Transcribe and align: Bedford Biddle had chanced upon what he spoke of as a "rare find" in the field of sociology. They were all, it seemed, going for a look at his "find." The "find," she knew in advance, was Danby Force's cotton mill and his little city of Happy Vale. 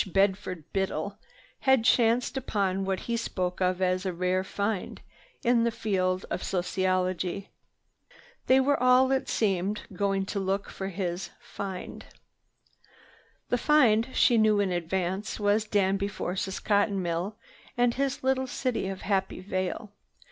Bedford 0.07 0.63
Biddle 0.73 1.19
had 1.59 1.85
chanced 1.85 2.35
upon 2.35 2.85
what 2.85 3.01
he 3.01 3.15
spoke 3.15 3.61
of 3.61 3.83
as 3.83 4.03
a 4.03 4.11
"rare 4.11 4.43
find" 4.43 4.99
in 5.43 5.63
the 5.63 5.69
field 5.69 6.25
of 6.31 6.41
sociology. 6.43 7.49
They 8.47 8.59
were 8.59 8.81
all, 8.81 9.11
it 9.11 9.29
seemed, 9.29 9.83
going 9.93 10.25
for 10.25 10.39
a 10.39 10.41
look 10.41 10.73
at 10.81 10.89
his 10.93 11.29
"find." 11.39 12.03
The 13.49 13.59
"find," 13.59 14.09
she 14.11 14.39
knew 14.39 14.59
in 14.59 14.71
advance, 14.71 15.39
was 15.39 15.65
Danby 15.65 16.07
Force's 16.07 16.59
cotton 16.59 16.99
mill 17.03 17.35
and 17.77 17.93
his 17.93 18.23
little 18.23 18.47
city 18.47 18.87
of 18.87 19.01
Happy 19.01 19.39
Vale. 19.39 19.91